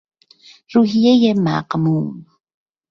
[0.71, 2.25] روحیهی مغموم